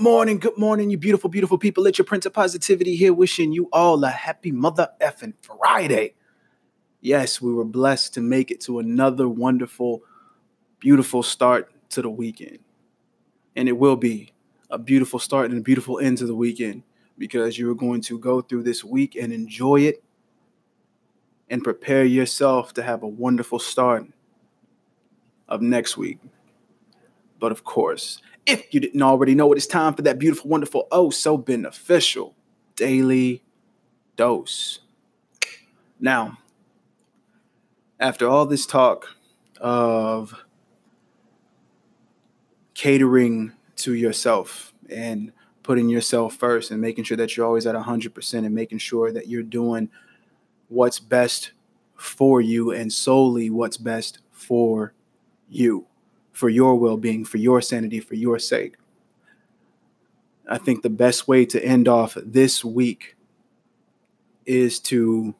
[0.00, 1.86] morning, good morning, you beautiful, beautiful people.
[1.86, 6.14] It's your Prince of Positivity here, wishing you all a happy mother effing Friday.
[7.00, 10.02] Yes, we were blessed to make it to another wonderful,
[10.80, 12.58] beautiful start to the weekend.
[13.54, 14.32] And it will be
[14.70, 16.82] a beautiful start and a beautiful end to the weekend
[17.16, 20.02] because you're going to go through this week and enjoy it
[21.48, 24.06] and prepare yourself to have a wonderful start
[25.48, 26.18] of next week.
[27.38, 30.88] But of course, if you didn't already know it is time for that beautiful, wonderful,
[30.90, 32.34] oh, so beneficial
[32.76, 33.42] daily
[34.16, 34.80] dose.
[35.98, 36.38] Now,
[37.98, 39.08] after all this talk
[39.60, 40.34] of
[42.74, 45.32] catering to yourself and
[45.62, 49.28] putting yourself first and making sure that you're always at 100% and making sure that
[49.28, 49.90] you're doing
[50.68, 51.52] what's best
[51.94, 54.94] for you and solely what's best for
[55.48, 55.86] you
[56.32, 58.76] for your well being, for your sanity, for your sake.
[60.48, 63.16] I think the best way to end off this week
[64.46, 65.34] is to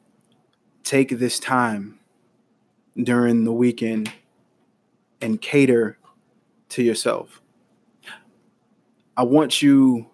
[0.83, 1.99] take this time
[2.95, 4.11] during the weekend
[5.21, 5.97] and cater
[6.69, 7.41] to yourself.
[9.17, 10.07] I want you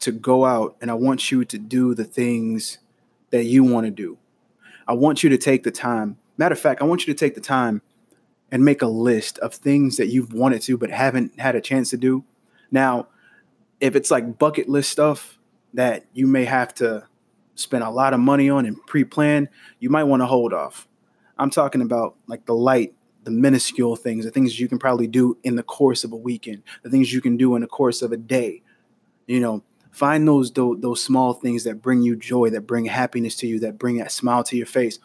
[0.00, 2.78] to go out and I want you to do the things
[3.30, 4.18] that you want to do.
[4.86, 6.18] I want you to take the time.
[6.36, 7.82] Matter of fact, I want you to take the time
[8.52, 11.90] and make a list of things that you've wanted to but haven't had a chance
[11.90, 12.24] to do.
[12.70, 13.08] Now,
[13.80, 15.38] if it's like bucket list stuff
[15.74, 17.06] that you may have to
[17.54, 20.88] spend a lot of money on and pre-plan, you might want to hold off.
[21.38, 25.38] I'm talking about like the light, the minuscule things, the things you can probably do
[25.42, 28.12] in the course of a weekend, the things you can do in the course of
[28.12, 28.62] a day.
[29.26, 33.46] You know, find those those, small things that bring you joy, that bring happiness to
[33.46, 34.98] you, that bring that smile to your face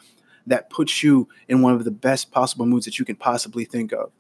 [0.47, 3.91] that puts you in one of the best possible moods that you can possibly think
[3.91, 4.11] of.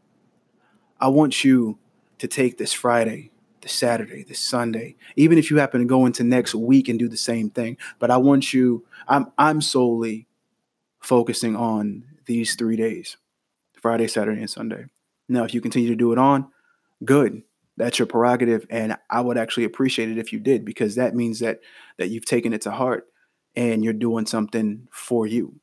[0.99, 1.77] I want you
[2.19, 3.31] to take this Friday,
[3.61, 7.07] this Saturday, this Sunday, even if you happen to go into next week and do
[7.07, 7.77] the same thing.
[7.99, 10.27] But I want you, I'm I'm solely
[11.01, 13.17] focusing on these three days.
[13.81, 14.85] Friday, Saturday, and Sunday.
[15.29, 16.47] Now, if you continue to do it on,
[17.03, 17.43] good.
[17.77, 18.65] That's your prerogative.
[18.69, 21.59] And I would actually appreciate it if you did, because that means that
[21.97, 23.05] that you've taken it to heart
[23.55, 25.59] and you're doing something for you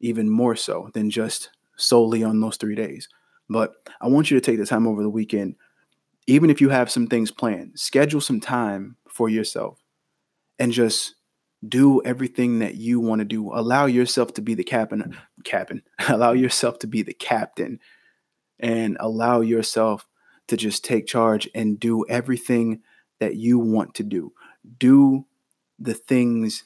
[0.00, 3.08] even more so than just solely on those three days.
[3.48, 5.56] But I want you to take the time over the weekend,
[6.26, 9.82] even if you have some things planned, schedule some time for yourself
[10.58, 11.16] and just
[11.68, 13.52] do everything that you want to do.
[13.52, 15.82] Allow yourself to be the captain, captain.
[16.08, 17.80] allow yourself to be the captain
[18.58, 20.06] and allow yourself
[20.48, 22.80] to just take charge and do everything
[23.18, 24.32] that you want to do.
[24.78, 25.26] Do
[25.78, 26.64] the things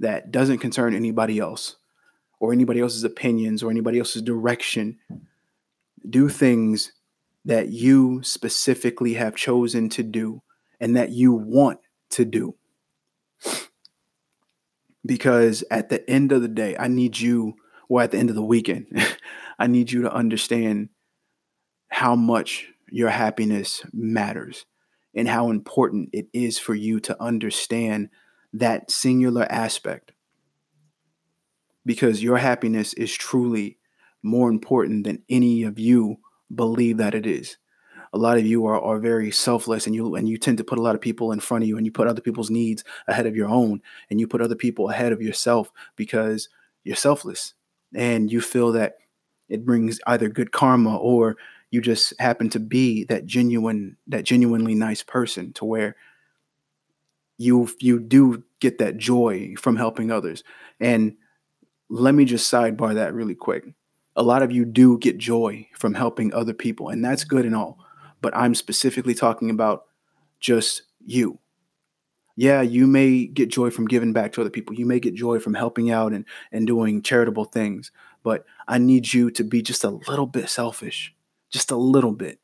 [0.00, 1.76] that doesn't concern anybody else
[2.40, 4.98] or anybody else's opinions or anybody else's direction.
[6.08, 6.92] Do things
[7.44, 10.42] that you specifically have chosen to do
[10.80, 11.78] and that you want
[12.10, 12.56] to do.
[15.04, 17.54] Because at the end of the day, I need you,
[17.88, 18.86] or at the end of the weekend,
[19.58, 20.88] I need you to understand
[21.88, 24.66] how much your happiness matters
[25.14, 28.10] and how important it is for you to understand
[28.52, 30.12] that singular aspect
[31.86, 33.78] because your happiness is truly
[34.22, 36.18] more important than any of you
[36.54, 37.56] believe that it is.
[38.12, 40.78] A lot of you are, are very selfless and you and you tend to put
[40.78, 43.26] a lot of people in front of you and you put other people's needs ahead
[43.26, 43.80] of your own
[44.10, 46.48] and you put other people ahead of yourself because
[46.84, 47.54] you're selfless
[47.94, 48.96] and you feel that
[49.48, 51.36] it brings either good karma or
[51.70, 55.96] you just happen to be that genuine that genuinely nice person to where
[57.38, 60.42] you you do get that joy from helping others
[60.80, 61.16] and
[61.88, 63.64] let me just sidebar that really quick.
[64.16, 67.54] A lot of you do get joy from helping other people, and that's good and
[67.54, 67.78] all.
[68.22, 69.84] But I'm specifically talking about
[70.40, 71.38] just you.
[72.36, 74.74] Yeah, you may get joy from giving back to other people.
[74.74, 77.90] You may get joy from helping out and, and doing charitable things.
[78.22, 81.14] But I need you to be just a little bit selfish,
[81.50, 82.40] just a little bit.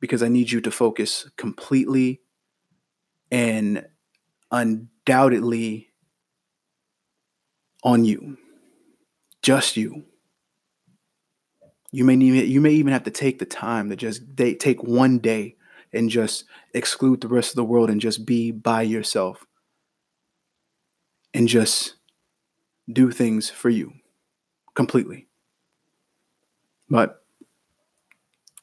[0.00, 2.22] Because I need you to focus completely
[3.30, 3.86] and
[4.50, 5.87] undoubtedly
[7.82, 8.38] on you,
[9.42, 10.04] just you.
[11.90, 14.82] You may need, you may even have to take the time to just day, take
[14.82, 15.56] one day
[15.92, 16.44] and just
[16.74, 19.46] exclude the rest of the world and just be by yourself
[21.32, 21.94] and just
[22.92, 23.92] do things for you
[24.74, 25.28] completely.
[26.90, 27.22] But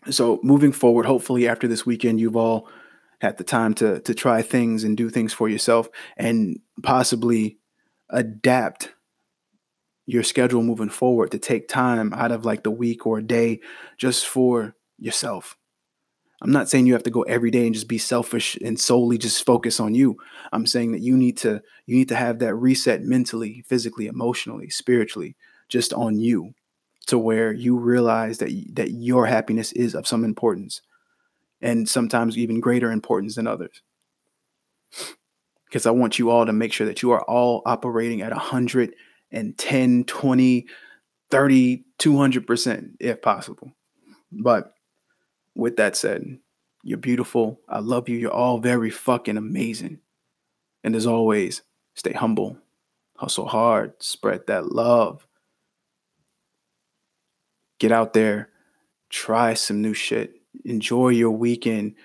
[0.10, 2.70] so moving forward, hopefully after this weekend, you've all
[3.22, 7.58] had the time to to try things and do things for yourself and possibly
[8.10, 8.95] adapt
[10.06, 13.60] your schedule moving forward to take time out of like the week or a day
[13.98, 15.58] just for yourself.
[16.42, 19.18] I'm not saying you have to go every day and just be selfish and solely
[19.18, 20.18] just focus on you.
[20.52, 24.70] I'm saying that you need to you need to have that reset mentally, physically, emotionally,
[24.70, 25.36] spiritually,
[25.70, 26.54] just on you
[27.08, 30.82] to where you realize that that your happiness is of some importance
[31.62, 33.82] and sometimes even greater importance than others.
[35.66, 38.34] Because I want you all to make sure that you are all operating at
[39.32, 40.68] 110, 20,
[41.32, 43.72] 30, 200% if possible.
[44.32, 44.74] But
[45.56, 46.40] with that said,
[46.84, 47.60] you're beautiful.
[47.68, 48.18] I love you.
[48.18, 50.00] You're all very fucking amazing.
[50.84, 51.64] And as always,
[51.96, 52.58] stay humble,
[53.18, 55.28] hustle hard, spread that love.
[57.80, 58.50] Get out there,
[59.10, 61.96] try some new shit, enjoy your weekend,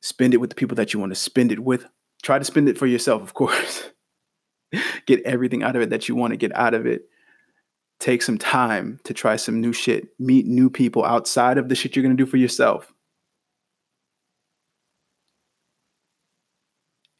[0.00, 1.86] spend it with the people that you want to spend it with.
[2.22, 3.90] Try to spend it for yourself, of course.
[5.06, 7.08] get everything out of it that you want to get out of it
[7.98, 11.94] take some time to try some new shit, meet new people outside of the shit
[11.94, 12.92] you're going to do for yourself.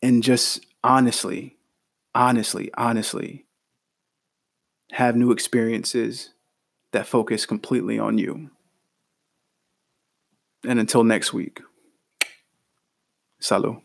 [0.02, 1.56] And just honestly,
[2.14, 3.46] honestly, honestly,
[4.92, 6.34] have new experiences
[6.92, 8.50] that focus completely on you.
[10.66, 11.62] And until next week,
[13.40, 13.83] salut.